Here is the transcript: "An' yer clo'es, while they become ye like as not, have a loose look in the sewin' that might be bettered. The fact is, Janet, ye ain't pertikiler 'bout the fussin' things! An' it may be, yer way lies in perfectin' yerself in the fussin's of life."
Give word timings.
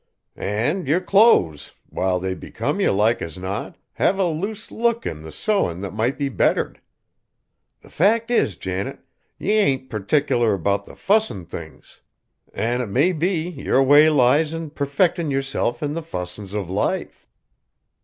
"An' 0.35 0.87
yer 0.87 0.99
clo'es, 0.99 1.73
while 1.91 2.19
they 2.19 2.33
become 2.33 2.81
ye 2.81 2.89
like 2.89 3.21
as 3.21 3.37
not, 3.37 3.77
have 3.93 4.17
a 4.17 4.25
loose 4.25 4.71
look 4.71 5.05
in 5.05 5.21
the 5.21 5.31
sewin' 5.31 5.81
that 5.81 5.93
might 5.93 6.17
be 6.17 6.27
bettered. 6.27 6.81
The 7.81 7.89
fact 7.91 8.31
is, 8.31 8.55
Janet, 8.55 9.01
ye 9.37 9.51
ain't 9.51 9.91
pertikiler 9.91 10.57
'bout 10.57 10.85
the 10.85 10.95
fussin' 10.95 11.45
things! 11.45 12.01
An' 12.51 12.81
it 12.81 12.89
may 12.89 13.11
be, 13.11 13.47
yer 13.47 13.79
way 13.83 14.09
lies 14.09 14.55
in 14.55 14.71
perfectin' 14.71 15.29
yerself 15.29 15.83
in 15.83 15.93
the 15.93 16.01
fussin's 16.01 16.55
of 16.55 16.67
life." 16.67 17.27